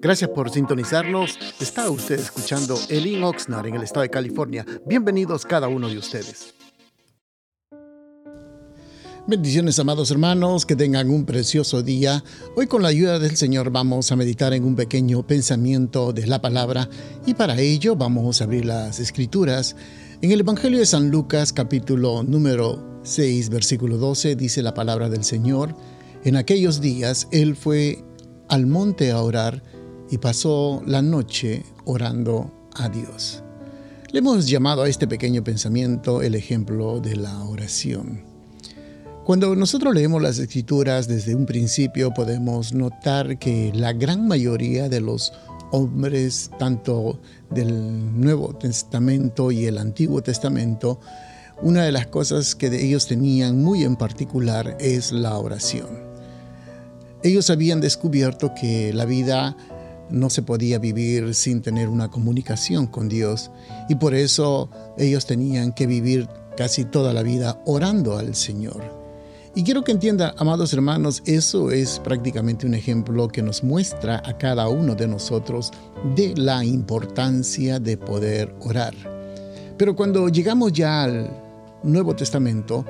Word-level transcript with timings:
Gracias 0.00 0.30
por 0.30 0.50
sintonizarnos. 0.50 1.38
Está 1.60 1.90
usted 1.90 2.18
escuchando 2.18 2.78
Elin 2.88 3.22
Oxnard 3.24 3.66
en 3.66 3.74
el 3.76 3.82
estado 3.82 4.02
de 4.02 4.10
California. 4.10 4.64
Bienvenidos 4.86 5.44
cada 5.44 5.68
uno 5.68 5.88
de 5.88 5.98
ustedes. 5.98 6.54
Bendiciones, 9.26 9.78
amados 9.78 10.10
hermanos, 10.10 10.66
que 10.66 10.76
tengan 10.76 11.08
un 11.08 11.24
precioso 11.24 11.82
día. 11.82 12.22
Hoy 12.56 12.66
con 12.66 12.82
la 12.82 12.88
ayuda 12.88 13.18
del 13.18 13.36
Señor 13.36 13.70
vamos 13.70 14.12
a 14.12 14.16
meditar 14.16 14.52
en 14.52 14.64
un 14.64 14.76
pequeño 14.76 15.26
pensamiento 15.26 16.12
de 16.12 16.26
la 16.26 16.42
palabra 16.42 16.90
y 17.24 17.32
para 17.32 17.58
ello 17.58 17.96
vamos 17.96 18.40
a 18.40 18.44
abrir 18.44 18.66
las 18.66 19.00
escrituras. 19.00 19.76
En 20.20 20.30
el 20.30 20.40
Evangelio 20.40 20.78
de 20.78 20.84
San 20.84 21.10
Lucas 21.10 21.54
capítulo 21.54 22.22
número 22.22 23.00
6 23.02 23.48
versículo 23.48 23.96
12 23.96 24.36
dice 24.36 24.62
la 24.62 24.74
palabra 24.74 25.08
del 25.08 25.24
Señor. 25.24 25.74
En 26.24 26.36
aquellos 26.36 26.82
días 26.82 27.26
Él 27.30 27.56
fue 27.56 28.04
al 28.48 28.66
monte 28.66 29.10
a 29.10 29.20
orar 29.22 29.62
y 30.10 30.18
pasó 30.18 30.82
la 30.86 31.02
noche 31.02 31.64
orando 31.84 32.50
a 32.74 32.88
Dios. 32.88 33.42
Le 34.12 34.20
hemos 34.20 34.46
llamado 34.46 34.82
a 34.82 34.88
este 34.88 35.08
pequeño 35.08 35.42
pensamiento 35.42 36.22
el 36.22 36.34
ejemplo 36.34 37.00
de 37.00 37.16
la 37.16 37.42
oración. 37.44 38.22
Cuando 39.24 39.56
nosotros 39.56 39.94
leemos 39.94 40.22
las 40.22 40.38
escrituras 40.38 41.08
desde 41.08 41.34
un 41.34 41.46
principio 41.46 42.12
podemos 42.12 42.74
notar 42.74 43.38
que 43.38 43.72
la 43.74 43.92
gran 43.92 44.28
mayoría 44.28 44.88
de 44.88 45.00
los 45.00 45.32
hombres, 45.70 46.50
tanto 46.58 47.18
del 47.50 48.20
Nuevo 48.20 48.54
Testamento 48.54 49.50
y 49.50 49.64
el 49.64 49.78
Antiguo 49.78 50.22
Testamento, 50.22 51.00
una 51.62 51.84
de 51.84 51.92
las 51.92 52.06
cosas 52.06 52.54
que 52.54 52.66
ellos 52.66 53.06
tenían 53.06 53.62
muy 53.62 53.82
en 53.82 53.96
particular 53.96 54.76
es 54.78 55.10
la 55.10 55.38
oración. 55.38 56.13
Ellos 57.24 57.48
habían 57.48 57.80
descubierto 57.80 58.52
que 58.54 58.92
la 58.92 59.06
vida 59.06 59.56
no 60.10 60.28
se 60.28 60.42
podía 60.42 60.78
vivir 60.78 61.34
sin 61.34 61.62
tener 61.62 61.88
una 61.88 62.10
comunicación 62.10 62.86
con 62.86 63.08
Dios 63.08 63.50
y 63.88 63.94
por 63.94 64.14
eso 64.14 64.68
ellos 64.98 65.24
tenían 65.24 65.72
que 65.72 65.86
vivir 65.86 66.28
casi 66.54 66.84
toda 66.84 67.14
la 67.14 67.22
vida 67.22 67.58
orando 67.64 68.18
al 68.18 68.34
Señor. 68.34 68.82
Y 69.54 69.62
quiero 69.62 69.84
que 69.84 69.92
entienda, 69.92 70.34
amados 70.36 70.74
hermanos, 70.74 71.22
eso 71.24 71.70
es 71.70 71.98
prácticamente 71.98 72.66
un 72.66 72.74
ejemplo 72.74 73.28
que 73.28 73.40
nos 73.40 73.64
muestra 73.64 74.20
a 74.22 74.36
cada 74.36 74.68
uno 74.68 74.94
de 74.94 75.08
nosotros 75.08 75.70
de 76.14 76.34
la 76.36 76.62
importancia 76.62 77.80
de 77.80 77.96
poder 77.96 78.54
orar. 78.60 78.94
Pero 79.78 79.96
cuando 79.96 80.28
llegamos 80.28 80.74
ya 80.74 81.04
al 81.04 81.30
Nuevo 81.82 82.14
Testamento, 82.14 82.84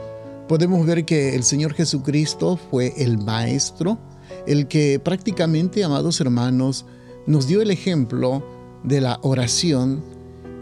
podemos 0.49 0.85
ver 0.85 1.05
que 1.05 1.37
el 1.37 1.45
Señor 1.45 1.73
Jesucristo 1.73 2.59
fue 2.71 2.93
el 2.97 3.17
Maestro, 3.19 3.97
el 4.47 4.69
que 4.69 4.99
prácticamente, 4.99 5.85
amados 5.85 6.21
hermanos, 6.21 6.87
nos 7.27 7.47
dio 7.47 7.63
el 7.63 7.71
ejemplo 7.71 8.43
de 8.83 9.01
la 9.01 9.19
oración. 9.23 10.03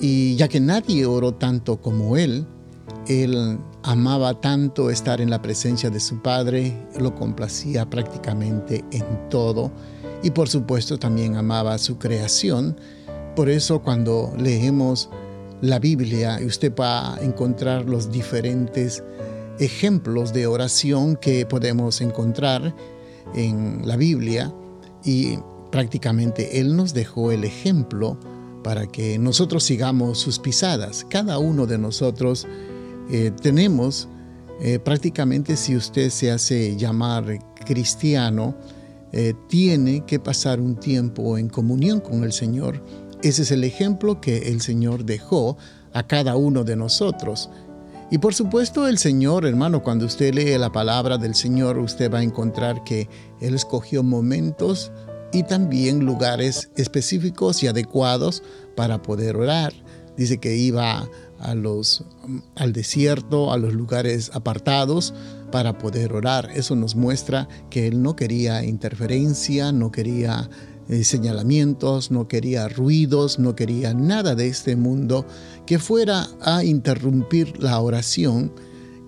Y 0.00 0.36
ya 0.36 0.48
que 0.48 0.60
nadie 0.60 1.06
oró 1.06 1.34
tanto 1.34 1.80
como 1.80 2.16
Él, 2.16 2.46
Él 3.06 3.58
amaba 3.82 4.40
tanto 4.40 4.90
estar 4.90 5.20
en 5.20 5.30
la 5.30 5.42
presencia 5.42 5.90
de 5.90 6.00
su 6.00 6.22
Padre, 6.22 6.76
lo 6.98 7.14
complacía 7.14 7.88
prácticamente 7.88 8.84
en 8.90 9.28
todo. 9.28 9.70
Y 10.22 10.30
por 10.30 10.48
supuesto 10.48 10.98
también 10.98 11.36
amaba 11.36 11.78
su 11.78 11.98
creación. 11.98 12.76
Por 13.34 13.48
eso 13.48 13.82
cuando 13.82 14.32
leemos 14.38 15.08
la 15.60 15.78
Biblia, 15.78 16.38
usted 16.44 16.72
va 16.74 17.14
a 17.14 17.20
encontrar 17.20 17.88
los 17.88 18.10
diferentes 18.10 19.02
ejemplos 19.58 20.32
de 20.32 20.46
oración 20.46 21.16
que 21.16 21.46
podemos 21.46 22.00
encontrar 22.00 22.74
en 23.34 23.86
la 23.86 23.96
Biblia 23.96 24.52
y 25.04 25.38
prácticamente 25.70 26.60
Él 26.60 26.76
nos 26.76 26.94
dejó 26.94 27.32
el 27.32 27.44
ejemplo 27.44 28.18
para 28.62 28.86
que 28.86 29.18
nosotros 29.18 29.64
sigamos 29.64 30.18
sus 30.18 30.38
pisadas. 30.38 31.04
Cada 31.08 31.38
uno 31.38 31.66
de 31.66 31.78
nosotros 31.78 32.46
eh, 33.10 33.32
tenemos 33.40 34.08
eh, 34.60 34.78
prácticamente 34.78 35.56
si 35.56 35.74
usted 35.74 36.10
se 36.10 36.30
hace 36.30 36.76
llamar 36.76 37.38
cristiano, 37.66 38.54
eh, 39.10 39.34
tiene 39.48 40.04
que 40.06 40.20
pasar 40.20 40.60
un 40.60 40.76
tiempo 40.76 41.36
en 41.36 41.48
comunión 41.48 42.00
con 42.00 42.22
el 42.22 42.32
Señor. 42.32 42.80
Ese 43.22 43.42
es 43.42 43.50
el 43.50 43.64
ejemplo 43.64 44.20
que 44.20 44.50
el 44.50 44.60
Señor 44.60 45.04
dejó 45.04 45.56
a 45.92 46.06
cada 46.06 46.36
uno 46.36 46.64
de 46.64 46.76
nosotros. 46.76 47.50
Y 48.12 48.18
por 48.18 48.34
supuesto 48.34 48.86
el 48.86 48.98
Señor, 48.98 49.46
hermano, 49.46 49.82
cuando 49.82 50.04
usted 50.04 50.34
lee 50.34 50.58
la 50.58 50.70
palabra 50.70 51.16
del 51.16 51.34
Señor, 51.34 51.78
usted 51.78 52.12
va 52.12 52.18
a 52.18 52.22
encontrar 52.22 52.84
que 52.84 53.08
Él 53.40 53.54
escogió 53.54 54.02
momentos 54.02 54.92
y 55.32 55.44
también 55.44 56.04
lugares 56.04 56.70
específicos 56.76 57.62
y 57.62 57.68
adecuados 57.68 58.42
para 58.76 59.00
poder 59.00 59.36
orar. 59.36 59.72
Dice 60.14 60.36
que 60.36 60.54
iba 60.56 61.08
al 61.38 62.72
desierto, 62.74 63.50
a 63.50 63.56
los 63.56 63.72
lugares 63.72 64.30
apartados 64.34 65.14
para 65.50 65.78
poder 65.78 66.12
orar. 66.12 66.50
Eso 66.54 66.76
nos 66.76 66.94
muestra 66.94 67.48
que 67.70 67.86
él 67.86 68.02
no 68.02 68.14
quería 68.14 68.62
interferencia, 68.62 69.72
no 69.72 69.90
quería 69.90 70.50
eh, 70.92 71.04
señalamientos, 71.04 72.10
no 72.10 72.28
quería 72.28 72.68
ruidos, 72.68 73.38
no 73.38 73.56
quería 73.56 73.94
nada 73.94 74.34
de 74.34 74.48
este 74.48 74.76
mundo 74.76 75.26
que 75.66 75.78
fuera 75.78 76.28
a 76.40 76.64
interrumpir 76.64 77.62
la 77.62 77.80
oración 77.80 78.52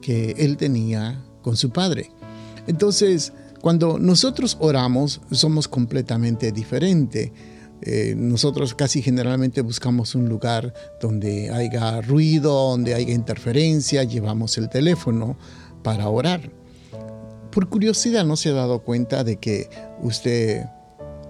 que 0.00 0.34
él 0.38 0.56
tenía 0.56 1.22
con 1.42 1.56
su 1.56 1.70
Padre. 1.70 2.10
Entonces, 2.66 3.32
cuando 3.60 3.98
nosotros 3.98 4.56
oramos, 4.60 5.20
somos 5.30 5.68
completamente 5.68 6.52
diferentes 6.52 7.32
eh, 7.86 8.14
nosotros 8.16 8.74
casi 8.74 9.02
generalmente 9.02 9.60
buscamos 9.60 10.14
un 10.14 10.26
lugar 10.26 10.72
donde 11.02 11.50
haya 11.50 12.00
ruido, 12.00 12.70
donde 12.70 12.94
haya 12.94 13.12
interferencia, 13.12 14.04
llevamos 14.04 14.56
el 14.56 14.70
teléfono 14.70 15.36
para 15.82 16.08
orar. 16.08 16.50
Por 17.50 17.68
curiosidad, 17.68 18.24
¿no 18.24 18.36
se 18.36 18.48
ha 18.48 18.52
dado 18.54 18.82
cuenta 18.82 19.22
de 19.22 19.36
que 19.36 19.68
usted 20.00 20.64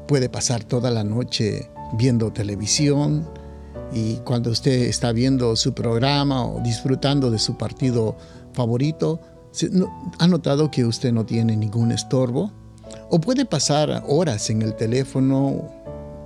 puede 0.06 0.28
pasar 0.28 0.64
toda 0.64 0.90
la 0.90 1.04
noche 1.04 1.70
viendo 1.96 2.32
televisión 2.32 3.28
y 3.92 4.16
cuando 4.24 4.50
usted 4.50 4.82
está 4.82 5.12
viendo 5.12 5.54
su 5.56 5.72
programa 5.72 6.44
o 6.44 6.60
disfrutando 6.60 7.30
de 7.30 7.38
su 7.38 7.56
partido 7.56 8.16
favorito, 8.52 9.20
¿ha 10.18 10.26
notado 10.26 10.70
que 10.70 10.84
usted 10.84 11.12
no 11.12 11.24
tiene 11.24 11.56
ningún 11.56 11.92
estorbo? 11.92 12.50
O 13.10 13.20
puede 13.20 13.44
pasar 13.44 14.02
horas 14.08 14.50
en 14.50 14.62
el 14.62 14.74
teléfono 14.74 15.70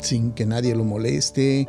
sin 0.00 0.32
que 0.32 0.46
nadie 0.46 0.74
lo 0.74 0.84
moleste, 0.84 1.68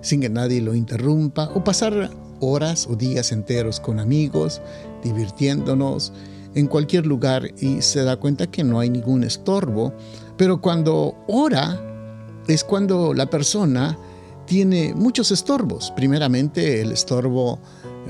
sin 0.00 0.20
que 0.20 0.28
nadie 0.28 0.60
lo 0.60 0.74
interrumpa, 0.74 1.50
o 1.54 1.62
pasar 1.62 2.10
horas 2.40 2.86
o 2.88 2.96
días 2.96 3.32
enteros 3.32 3.80
con 3.80 4.00
amigos, 4.00 4.60
divirtiéndonos 5.02 6.12
en 6.54 6.66
cualquier 6.66 7.06
lugar 7.06 7.50
y 7.58 7.82
se 7.82 8.02
da 8.02 8.16
cuenta 8.16 8.46
que 8.46 8.64
no 8.64 8.80
hay 8.80 8.90
ningún 8.90 9.24
estorbo. 9.24 9.92
Pero 10.36 10.60
cuando 10.60 11.16
ora 11.28 11.80
es 12.46 12.64
cuando 12.64 13.14
la 13.14 13.26
persona 13.26 13.98
tiene 14.46 14.94
muchos 14.94 15.30
estorbos. 15.32 15.92
Primeramente, 15.96 16.80
el 16.80 16.92
estorbo 16.92 17.58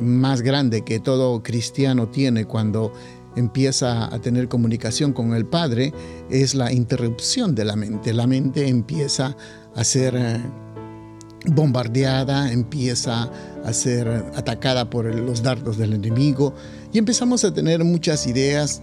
más 0.01 0.43
grande 0.43 0.85
que 0.85 1.01
todo 1.01 1.43
cristiano 1.43 2.09
tiene 2.09 2.45
cuando 2.45 2.93
empieza 3.35 4.13
a 4.15 4.19
tener 4.21 4.49
comunicación 4.49 5.13
con 5.13 5.35
el 5.35 5.47
Padre 5.47 5.93
es 6.31 6.55
la 6.55 6.73
interrupción 6.73 7.55
de 7.55 7.65
la 7.65 7.77
mente. 7.77 8.13
La 8.13 8.27
mente 8.27 8.69
empieza 8.69 9.37
a 9.75 9.85
ser 9.85 10.15
eh, 10.17 10.41
bombardeada, 11.47 12.53
empieza 12.53 13.31
a 13.65 13.73
ser 13.73 14.09
atacada 14.35 14.89
por 14.89 15.15
los 15.15 15.43
dardos 15.43 15.77
del 15.77 15.93
enemigo 15.93 16.55
y 16.93 16.99
empezamos 16.99 17.45
a 17.45 17.53
tener 17.53 17.85
muchas 17.85 18.27
ideas, 18.27 18.83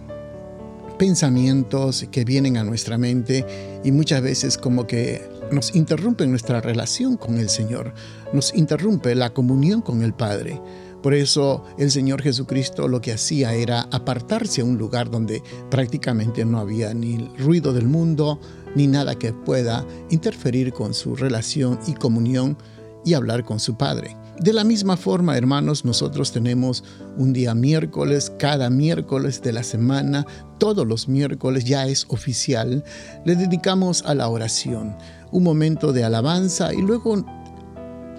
pensamientos 0.97 2.05
que 2.11 2.25
vienen 2.25 2.57
a 2.57 2.63
nuestra 2.63 2.97
mente 2.97 3.45
y 3.83 3.91
muchas 3.91 4.21
veces 4.21 4.57
como 4.57 4.87
que 4.87 5.21
nos 5.51 5.75
interrumpen 5.75 6.29
nuestra 6.29 6.61
relación 6.61 7.17
con 7.17 7.37
el 7.37 7.49
Señor, 7.49 7.93
nos 8.33 8.53
interrumpe 8.55 9.15
la 9.15 9.33
comunión 9.33 9.81
con 9.81 10.01
el 10.01 10.13
Padre. 10.13 10.61
Por 11.01 11.13
eso 11.13 11.65
el 11.77 11.91
Señor 11.91 12.21
Jesucristo 12.21 12.87
lo 12.87 13.01
que 13.01 13.11
hacía 13.11 13.53
era 13.53 13.81
apartarse 13.91 14.61
a 14.61 14.65
un 14.65 14.77
lugar 14.77 15.11
donde 15.11 15.43
prácticamente 15.69 16.45
no 16.45 16.59
había 16.59 16.93
ni 16.93 17.17
ruido 17.37 17.73
del 17.73 17.87
mundo, 17.87 18.39
ni 18.73 18.87
nada 18.87 19.15
que 19.15 19.33
pueda 19.33 19.85
interferir 20.09 20.71
con 20.71 20.93
su 20.93 21.15
relación 21.15 21.77
y 21.87 21.93
comunión 21.93 22.57
y 23.03 23.15
hablar 23.15 23.43
con 23.43 23.59
su 23.59 23.75
Padre. 23.75 24.15
De 24.39 24.51
la 24.51 24.63
misma 24.63 24.97
forma, 24.97 25.37
hermanos, 25.37 25.85
nosotros 25.85 26.31
tenemos 26.31 26.83
un 27.17 27.33
día 27.33 27.53
miércoles, 27.53 28.31
cada 28.39 28.69
miércoles 28.69 29.41
de 29.41 29.53
la 29.53 29.63
semana, 29.63 30.25
todos 30.57 30.87
los 30.87 31.07
miércoles 31.07 31.65
ya 31.65 31.85
es 31.85 32.05
oficial, 32.09 32.83
le 33.25 33.35
dedicamos 33.35 34.03
a 34.05 34.15
la 34.15 34.27
oración, 34.27 34.97
un 35.31 35.43
momento 35.43 35.93
de 35.93 36.03
alabanza 36.03 36.73
y 36.73 36.81
luego 36.81 37.23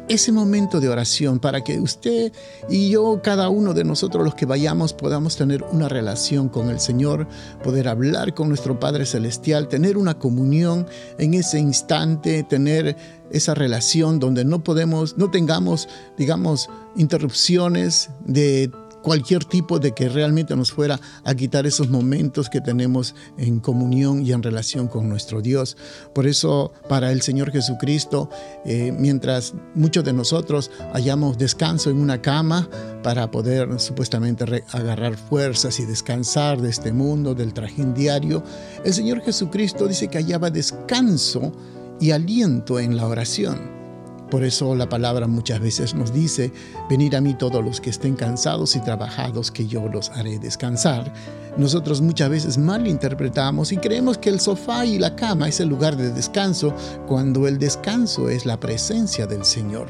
ese 0.09 0.33
momento 0.33 0.81
de 0.81 0.89
oración 0.89 1.39
para 1.39 1.63
que 1.63 1.81
usted 1.81 2.33
y 2.69 2.91
yo, 2.91 3.21
cada 3.23 3.49
uno 3.49 3.75
de 3.75 3.85
nosotros 3.85 4.25
los 4.25 4.35
que 4.35 4.47
vayamos, 4.47 4.93
podamos 4.93 5.37
tener 5.37 5.63
una 5.73 5.89
relación 5.89 6.49
con 6.49 6.69
el 6.71 6.81
Señor, 6.81 7.27
poder 7.63 7.89
hablar 7.89 8.35
con 8.35 8.49
nuestro 8.49 8.79
Padre 8.79 9.07
Celestial, 9.07 9.69
tener 9.69 9.97
una 9.97 10.19
comunión 10.19 10.87
en 11.19 11.35
ese 11.35 11.59
instante, 11.59 12.43
tener 12.43 12.97
esa 13.31 13.55
relación 13.55 14.19
donde 14.19 14.45
no 14.45 14.63
podemos, 14.63 15.17
no 15.17 15.31
tengamos, 15.31 15.89
digamos, 16.17 16.69
interrupciones 16.97 18.11
de 18.25 18.71
cualquier 19.05 19.45
tipo 19.45 19.79
de 19.79 19.93
que 19.93 20.09
realmente 20.09 20.57
nos 20.57 20.73
fuera 20.73 20.99
a 21.25 21.35
quitar 21.35 21.67
esos 21.67 21.91
momentos 21.91 22.49
que 22.49 22.63
tenemos 22.63 23.15
en 23.37 23.61
comunión 23.61 24.25
y 24.25 24.33
en 24.33 24.43
relación 24.43 24.89
con 24.89 25.09
nuestro 25.11 25.43
Dios. 25.43 25.77
Por 26.15 26.27
eso, 26.27 26.73
para 26.89 27.13
el 27.13 27.21
Señor 27.21 27.53
Jesucristo, 27.53 28.31
eh, 28.65 28.93
mientras 28.99 29.53
muchos 29.75 30.05
de 30.05 30.15
nosotros 30.15 30.71
hayamos 30.95 31.37
descanso 31.37 31.91
en 31.91 31.99
una 31.99 32.23
cama 32.23 32.69
para 33.03 33.31
poder 33.31 33.79
supuestamente 33.79 34.65
agarrar 34.73 35.17
fuerzas 35.17 35.79
y 35.81 35.85
descansar 35.85 36.63
de 36.63 36.71
este 36.71 36.93
mundo, 36.93 37.35
del 37.35 37.53
trajín 37.53 37.93
diario, 37.93 38.43
el 38.85 38.95
Señor 38.95 39.21
Jesucristo 39.21 39.87
dice 39.87 40.09
que 40.09 40.17
hallaba 40.17 40.51
descanso 40.51 41.53
y 42.01 42.13
aliento 42.13 42.81
en 42.81 42.97
la 42.97 43.07
oración. 43.07 43.84
Por 44.31 44.43
eso 44.43 44.75
la 44.75 44.89
palabra 44.89 45.27
muchas 45.27 45.61
veces 45.61 45.95
nos 45.95 46.13
dice, 46.13 46.53
venid 46.89 47.15
a 47.15 47.21
mí 47.21 47.35
todos 47.35 47.65
los 47.65 47.81
que 47.81 47.91
estén 47.91 48.17
cansados 48.17 48.75
y 48.75 48.81
trabajados, 48.81 49.51
que 49.51 49.67
yo 49.67 49.89
los 49.89 50.11
haré 50.11 50.39
descansar. 50.39 51.13
Nosotros 51.57 52.01
muchas 52.01 52.31
veces 52.31 52.59
mal 52.59 52.87
interpretamos 52.87 53.71
y 53.71 53.77
creemos 53.77 54.19
que 54.19 54.31
el 54.31 54.41
sofá 54.41 54.85
y 54.87 54.99
la 54.99 55.15
cama 55.15 55.49
es 55.49 55.61
el 55.61 55.69
lugar 55.69 55.97
de 55.97 56.11
descanso, 56.11 56.75
cuando 57.07 57.47
el 57.47 57.59
descanso 57.59 58.29
es 58.29 58.45
la 58.45 58.59
presencia 58.59 59.27
del 59.27 59.45
Señor. 59.45 59.87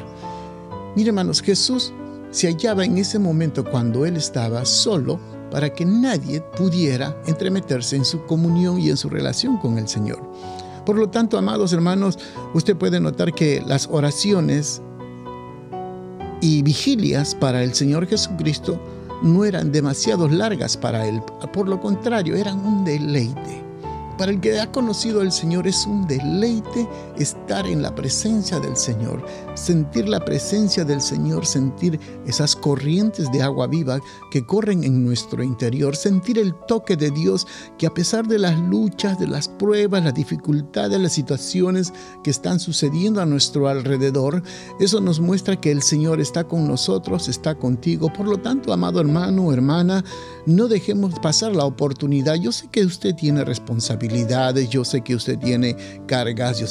Mire 0.95 1.09
hermanos, 1.09 1.41
Jesús 1.41 1.93
se 2.31 2.49
hallaba 2.49 2.85
en 2.85 2.99
ese 2.99 3.19
momento 3.19 3.65
cuando 3.65 4.05
Él 4.05 4.17
estaba 4.17 4.65
solo 4.65 5.19
para 5.51 5.73
que 5.73 5.85
nadie 5.85 6.41
pudiera 6.41 7.17
entremeterse 7.27 7.97
en 7.97 8.05
su 8.05 8.27
comunión 8.27 8.81
y 8.81 8.91
en 8.91 8.97
su 8.97 9.09
relación 9.09 9.57
con 9.59 9.79
el 9.79 9.89
Señor. 9.89 10.21
Por 10.85 10.97
lo 10.97 11.09
tanto, 11.09 11.39
amados 11.39 11.73
hermanos, 11.73 12.19
usted 12.53 12.77
puede 12.77 13.01
notar 13.01 13.33
que 13.33 13.63
las 13.67 13.89
oraciones 13.91 14.83
y 16.41 16.63
vigilias 16.63 17.35
para 17.35 17.63
el 17.63 17.75
Señor 17.75 18.07
Jesucristo 18.07 18.79
no 19.23 19.45
eran 19.45 19.73
demasiado 19.73 20.29
largas 20.29 20.77
para 20.77 21.07
él. 21.07 21.23
Por 21.53 21.69
lo 21.69 21.81
contrario, 21.81 22.37
eran 22.37 22.59
un 22.65 22.85
deleite. 22.85 23.63
Para 24.19 24.31
el 24.31 24.41
que 24.41 24.61
ha 24.61 24.71
conocido 24.71 25.23
al 25.23 25.33
Señor 25.33 25.67
es 25.67 25.87
un 25.87 26.07
deleite 26.07 26.87
estar 27.19 27.67
en 27.67 27.83
la 27.83 27.95
presencia 27.95 28.59
del 28.61 28.77
Señor, 28.77 29.25
sentir 29.55 30.09
la 30.09 30.25
presencia 30.25 30.85
del 30.85 31.01
Señor, 31.01 31.47
sentir 31.47 31.99
esas 32.27 32.57
corrientes 32.57 33.31
de 33.33 33.43
agua 33.43 33.67
viva 33.67 34.01
que 34.31 34.45
corren 34.45 34.85
en 34.85 35.05
nuestro 35.05 35.43
interior, 35.43 35.97
sentir 35.97 36.39
el 36.39 36.55
toque 36.67 36.97
de 36.97 37.11
Dios 37.11 37.47
que 37.79 37.87
a 37.87 37.95
pesar 37.95 38.27
de 38.27 38.39
las 38.39 38.59
luchas, 38.59 39.19
de 39.19 39.29
las 39.29 39.49
pruebas, 39.49 40.05
las 40.05 40.15
dificultades, 40.15 41.01
las 41.01 41.13
situaciones 41.13 41.93
que 42.23 42.31
están 42.31 42.61
sucediendo 42.61 43.21
a 43.21 43.27
nuestro 43.27 43.69
alrededor, 43.69 44.43
eso 44.81 45.01
nos 45.01 45.21
muestra 45.21 45.61
que 45.61 45.71
el 45.71 45.83
Señor 45.83 46.21
está 46.21 46.45
con 46.45 46.67
nosotros, 46.67 47.29
está 47.29 47.55
contigo. 47.55 48.13
Por 48.13 48.27
lo 48.27 48.39
tanto, 48.39 48.73
amado 48.73 49.01
hermano 49.01 49.47
o 49.47 49.53
hermana, 49.53 50.05
no 50.47 50.69
dejemos 50.69 51.19
pasar 51.21 51.55
la 51.55 51.65
oportunidad. 51.65 52.35
Yo 52.35 52.53
sé 52.53 52.69
que 52.71 52.85
usted 52.85 53.15
tiene 53.15 53.45
responsabilidad 53.45 54.55
yo 54.69 54.85
sé 54.85 55.03
que 55.03 55.15
usted 55.15 55.39
tiene 55.39 55.77
cargas, 56.07 56.59
yo 56.59 56.67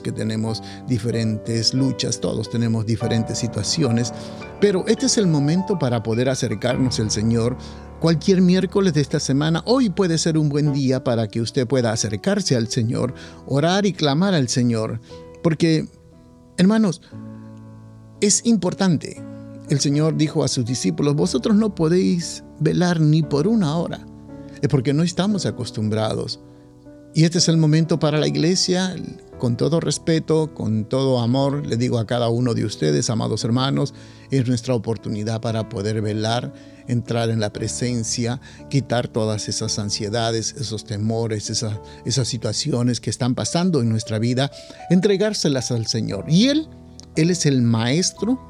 que 0.00 0.12
tenemos 0.12 0.62
diferentes 0.86 1.74
luchas, 1.74 2.20
todos 2.20 2.48
tenemos 2.50 2.86
diferentes 2.86 3.38
situaciones, 3.38 4.12
pero 4.60 4.86
este 4.86 5.06
es 5.06 5.18
el 5.18 5.26
momento 5.26 5.78
para 5.78 6.02
poder 6.02 6.28
acercarnos 6.28 7.00
al 7.00 7.10
Señor. 7.10 7.56
Cualquier 8.00 8.40
miércoles 8.40 8.94
de 8.94 9.00
esta 9.00 9.20
semana, 9.20 9.62
hoy 9.66 9.90
puede 9.90 10.18
ser 10.18 10.38
un 10.38 10.48
buen 10.48 10.72
día 10.72 11.04
para 11.04 11.28
que 11.28 11.40
usted 11.40 11.66
pueda 11.66 11.92
acercarse 11.92 12.56
al 12.56 12.68
Señor, 12.68 13.14
orar 13.46 13.86
y 13.86 13.92
clamar 13.92 14.34
al 14.34 14.48
Señor, 14.48 15.00
porque, 15.42 15.88
hermanos, 16.56 17.02
es 18.20 18.44
importante. 18.46 19.22
El 19.68 19.80
Señor 19.80 20.16
dijo 20.16 20.44
a 20.44 20.48
sus 20.48 20.64
discípulos, 20.64 21.14
vosotros 21.14 21.56
no 21.56 21.74
podéis 21.74 22.44
velar 22.60 23.00
ni 23.00 23.22
por 23.22 23.46
una 23.46 23.76
hora, 23.76 24.04
es 24.60 24.68
porque 24.68 24.92
no 24.92 25.02
estamos 25.02 25.46
acostumbrados 25.46 26.40
y 27.14 27.24
este 27.24 27.38
es 27.38 27.48
el 27.48 27.58
momento 27.58 27.98
para 27.98 28.18
la 28.18 28.26
iglesia, 28.26 28.96
con 29.38 29.56
todo 29.56 29.80
respeto, 29.80 30.54
con 30.54 30.86
todo 30.86 31.20
amor, 31.20 31.66
le 31.66 31.76
digo 31.76 31.98
a 31.98 32.06
cada 32.06 32.28
uno 32.30 32.54
de 32.54 32.64
ustedes, 32.64 33.10
amados 33.10 33.44
hermanos, 33.44 33.92
es 34.30 34.46
nuestra 34.48 34.74
oportunidad 34.74 35.40
para 35.42 35.68
poder 35.68 36.00
velar, 36.00 36.54
entrar 36.88 37.28
en 37.28 37.40
la 37.40 37.52
presencia, 37.52 38.40
quitar 38.70 39.08
todas 39.08 39.48
esas 39.48 39.78
ansiedades, 39.78 40.54
esos 40.58 40.84
temores, 40.84 41.50
esas, 41.50 42.28
situaciones 42.28 43.00
que 43.00 43.10
están 43.10 43.34
pasando 43.34 43.82
en 43.82 43.90
nuestra 43.90 44.18
vida, 44.18 44.50
entregárselas 44.88 45.70
al 45.70 45.86
Señor. 45.86 46.24
Y 46.28 46.48
Él, 46.48 46.68
Él 47.16 47.30
es 47.30 47.44
el 47.44 47.60
maestro, 47.60 48.40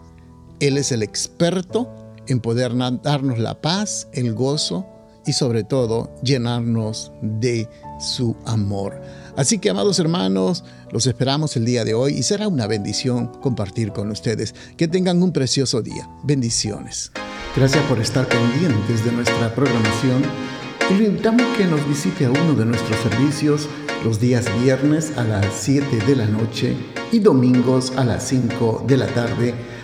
Él 0.61 0.79
es 0.79 0.93
el 0.93 1.03
experto 1.03 1.91
en 2.29 2.39
poder 2.39 2.75
darnos 3.03 3.41
la 3.41 3.61
paz, 3.61 4.07
el 4.13 4.35
gozo 4.35 4.87
y 5.27 5.33
sobre 5.33 5.65
todo 5.65 6.15
llenarnos 6.23 7.13
de 7.21 7.69
su 8.01 8.37
amor. 8.45 9.01
Así 9.37 9.59
que, 9.59 9.71
amados 9.71 9.99
hermanos, 9.99 10.65
los 10.91 11.07
esperamos 11.07 11.57
el 11.57 11.65
día 11.65 11.85
de 11.85 11.95
hoy 11.95 12.15
y 12.15 12.23
será 12.23 12.49
una 12.49 12.67
bendición 12.67 13.29
compartir 13.41 13.93
con 13.93 14.11
ustedes. 14.11 14.55
Que 14.77 14.89
tengan 14.89 15.23
un 15.23 15.33
precioso 15.33 15.81
día. 15.81 16.09
Bendiciones. 16.23 17.13
Gracias 17.57 17.85
por 17.87 17.99
estar 17.99 18.27
pendientes 18.29 19.05
de 19.05 19.13
nuestra 19.13 19.55
programación 19.55 20.23
y 20.91 20.95
le 20.95 21.05
invitamos 21.05 21.43
que 21.57 21.65
nos 21.65 21.87
visite 21.89 22.27
a 22.27 22.31
uno 22.31 22.55
de 22.55 22.67
nuestros 22.67 22.99
servicios 23.01 23.69
los 24.05 24.21
días 24.21 24.47
viernes 24.63 25.17
a 25.17 25.25
las 25.25 25.47
7 25.55 26.05
de 26.07 26.17
la 26.17 26.27
noche 26.27 26.77
y 27.13 27.21
domingos 27.21 27.93
a 27.97 28.05
las 28.05 28.25
5 28.29 28.85
de 28.87 28.97
la 28.97 29.07
tarde. 29.07 29.55